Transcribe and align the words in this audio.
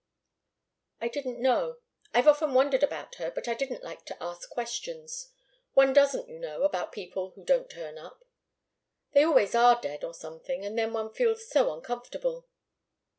"I 0.99 1.09
didn't 1.09 1.39
know. 1.39 1.77
I've 2.11 2.27
often 2.27 2.55
wondered 2.55 2.81
about 2.81 3.13
her, 3.21 3.29
but 3.29 3.47
I 3.47 3.53
didn't 3.53 3.83
like 3.83 4.03
to 4.05 4.17
ask 4.19 4.49
questions. 4.49 5.29
One 5.73 5.93
doesn't 5.93 6.27
you 6.27 6.39
know, 6.39 6.63
about 6.63 6.91
people 6.91 7.33
who 7.35 7.45
don't 7.45 7.69
turn 7.69 7.99
up. 7.99 8.25
They 9.11 9.21
always 9.23 9.53
are 9.53 9.79
dead, 9.79 10.03
or 10.03 10.15
something 10.15 10.65
and 10.65 10.75
then 10.75 10.93
one 10.93 11.13
feels 11.13 11.47
so 11.47 11.71
uncomfortable." 11.71 12.47